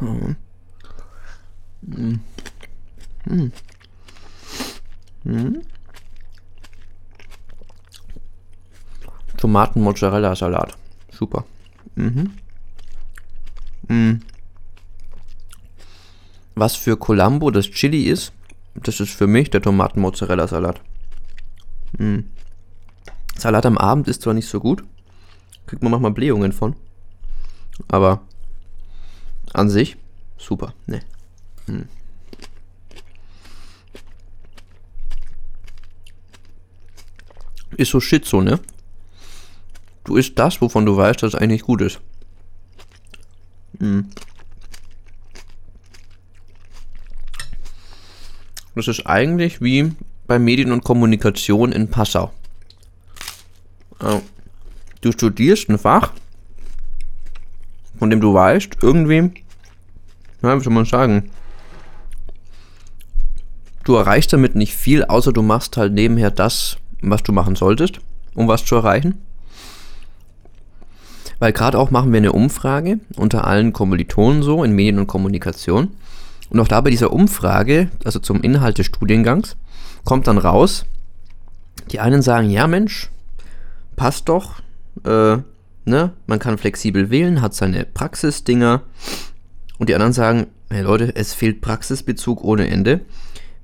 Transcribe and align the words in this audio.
Mm. 0.00 0.36
Mm. 1.82 2.20
Mm. 3.26 3.52
Mm. 5.24 5.62
Tomaten-Mozzarella-Salat. 9.36 10.76
Super. 11.10 11.44
Mhm. 11.94 12.32
Mm. 13.88 14.20
Was 16.54 16.76
für 16.76 16.96
Colombo 16.96 17.50
das 17.50 17.70
Chili 17.70 18.04
ist, 18.04 18.32
das 18.74 19.00
ist 19.00 19.12
für 19.12 19.26
mich 19.26 19.50
der 19.50 19.62
Tomaten-Mozzarella-Salat. 19.62 20.80
Mm. 21.98 22.20
Salat 23.36 23.66
am 23.66 23.78
Abend 23.78 24.08
ist 24.08 24.22
zwar 24.22 24.34
nicht 24.34 24.48
so 24.48 24.58
gut, 24.58 24.82
kriegt 25.66 25.82
man 25.82 25.92
manchmal 25.92 26.10
Blähungen 26.10 26.52
von, 26.52 26.74
aber 27.86 28.22
an 29.54 29.70
sich 29.70 29.96
super. 30.36 30.74
Ne. 30.86 31.00
Mm. 31.66 31.82
Ist 37.76 37.90
so 37.90 38.00
shit 38.00 38.24
so, 38.24 38.40
ne? 38.40 38.60
Du 40.04 40.16
isst 40.16 40.38
das, 40.38 40.60
wovon 40.60 40.86
du 40.86 40.96
weißt, 40.96 41.22
dass 41.22 41.34
es 41.34 41.40
eigentlich 41.40 41.62
gut 41.62 41.80
ist. 41.82 42.00
Mm. 43.78 44.00
Das 48.74 48.88
ist 48.88 49.06
eigentlich 49.06 49.60
wie 49.60 49.92
bei 50.26 50.38
Medien 50.38 50.72
und 50.72 50.84
Kommunikation 50.84 51.72
in 51.72 51.90
Passau. 51.90 52.32
Du 55.00 55.12
studierst 55.12 55.68
ein 55.68 55.78
Fach, 55.78 56.12
von 58.08 58.10
dem 58.10 58.20
du 58.22 58.32
weißt, 58.32 58.78
irgendwie, 58.80 59.32
ja, 60.42 60.58
wie 60.58 60.64
soll 60.64 60.72
man 60.72 60.86
sagen, 60.86 61.28
du 63.84 63.96
erreichst 63.96 64.32
damit 64.32 64.54
nicht 64.54 64.74
viel, 64.74 65.04
außer 65.04 65.30
du 65.30 65.42
machst 65.42 65.76
halt 65.76 65.92
nebenher 65.92 66.30
das, 66.30 66.78
was 67.02 67.22
du 67.22 67.32
machen 67.32 67.54
solltest, 67.54 68.00
um 68.34 68.48
was 68.48 68.64
zu 68.64 68.76
erreichen. 68.76 69.18
Weil 71.38 71.52
gerade 71.52 71.78
auch 71.78 71.90
machen 71.90 72.10
wir 72.10 72.16
eine 72.16 72.32
Umfrage 72.32 72.98
unter 73.16 73.46
allen 73.46 73.74
Kommilitonen 73.74 74.42
so 74.42 74.64
in 74.64 74.72
Medien 74.72 74.98
und 74.98 75.06
Kommunikation. 75.06 75.88
Und 76.48 76.60
auch 76.60 76.68
da 76.68 76.80
bei 76.80 76.88
dieser 76.88 77.12
Umfrage, 77.12 77.90
also 78.04 78.20
zum 78.20 78.40
Inhalt 78.40 78.78
des 78.78 78.86
Studiengangs, 78.86 79.58
kommt 80.06 80.28
dann 80.28 80.38
raus, 80.38 80.86
die 81.90 82.00
einen 82.00 82.22
sagen, 82.22 82.48
ja 82.48 82.66
Mensch, 82.68 83.10
passt 83.96 84.30
doch, 84.30 84.60
äh, 85.04 85.36
ne, 85.88 86.12
man 86.26 86.38
kann 86.38 86.58
flexibel 86.58 87.10
wählen, 87.10 87.40
hat 87.40 87.54
seine 87.54 87.84
Praxisdinger. 87.84 88.82
Und 89.78 89.88
die 89.88 89.94
anderen 89.94 90.12
sagen, 90.12 90.46
hey 90.70 90.82
Leute, 90.82 91.14
es 91.14 91.34
fehlt 91.34 91.60
Praxisbezug 91.60 92.44
ohne 92.44 92.68
Ende. 92.68 93.00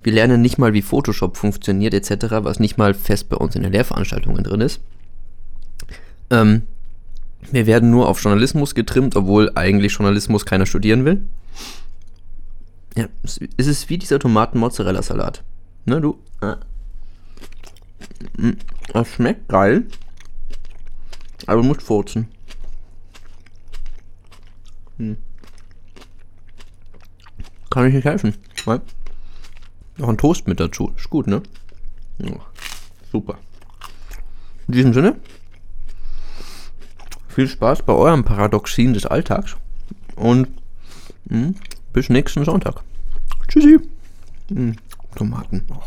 Wir 0.03 0.13
lernen 0.13 0.43
nicht 0.43 0.59
mal, 0.59 0.73
wie 0.75 0.83
Photoshop 0.83 1.37
funktioniert 1.37 1.95
etc., 1.95 2.27
was 2.41 2.61
nicht 2.61 2.77
mal 2.77 2.95
fest 2.95 3.29
bei 3.29 3.37
uns 3.37 3.57
in 3.57 3.63
den 3.63 3.73
Lehrveranstaltungen 3.73 4.45
drin 4.45 4.61
ist. 4.61 4.81
Ähm, 6.31 6.63
wir 7.51 7.67
werden 7.67 7.91
nur 7.91 8.09
auf 8.09 8.23
Journalismus 8.23 8.75
getrimmt, 8.75 9.17
obwohl 9.17 9.51
eigentlich 9.55 9.93
Journalismus 9.93 10.47
keiner 10.47 10.67
studieren 10.67 11.05
will. 11.05 11.23
Ja, 12.97 13.09
es 13.23 13.39
ist 13.67 13.91
wie 13.91 13.99
dieser 13.99 14.19
Tomaten-Mozzarella-Salat. 14.19 15.43
Ne, 15.85 16.01
du? 16.01 16.19
Äh. 16.41 16.55
Das 18.93 19.09
schmeckt 19.09 19.49
geil. 19.49 19.85
Aber 21.47 21.63
du 21.63 21.69
musst 21.69 21.83
furzen. 21.83 22.29
Hm. 24.99 25.17
Kann 27.71 27.89
ich 27.89 27.95
nicht 27.95 28.05
helfen. 28.05 28.35
Weil 28.65 28.81
noch 29.99 30.09
ein 30.09 30.19
Toast 30.19 30.47
mit 30.47 30.61
dazu. 30.61 30.93
Ist 30.97 31.11
gut, 31.11 31.27
ne? 31.27 31.43
Ja, 32.19 32.37
super. 33.11 33.39
In 34.67 34.75
diesem 34.75 34.95
Sinne, 34.95 35.17
viel 37.29 37.49
Spaß 37.49 37.83
bei 37.83 37.93
eurem 37.93 38.25
Paradoxien 38.25 38.95
des 38.95 39.07
Alltags 39.07 39.57
und 40.17 40.49
mh, 41.27 41.37
hm, 41.37 41.55
bis 41.93 42.09
nächsten 42.09 42.45
Sonntag. 42.45 42.83
Tschüssi. 43.49 43.79
Mh, 44.49 44.57
hm, 44.57 44.77
Tomaten. 45.17 45.65
Oh. 45.71 45.83